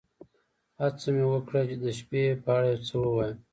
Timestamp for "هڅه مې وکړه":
0.81-1.61